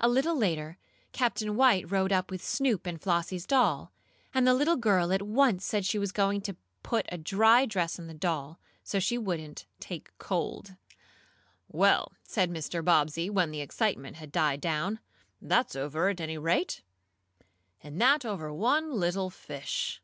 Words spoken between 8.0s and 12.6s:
the doll, so she wouldn't "take cold." "Well," said